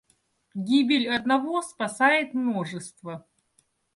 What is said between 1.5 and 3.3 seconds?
спасает множество.